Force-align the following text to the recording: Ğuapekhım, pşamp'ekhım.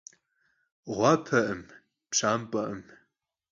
Ğuapekhım, 0.95 1.61
pşamp'ekhım. 2.09 2.79